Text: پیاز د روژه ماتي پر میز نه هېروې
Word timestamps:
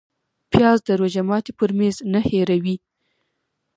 پیاز 0.51 0.79
د 0.87 0.89
روژه 0.99 1.21
ماتي 1.29 1.51
پر 1.59 1.69
میز 1.77 1.97
نه 2.13 2.19
هېروې 2.29 2.75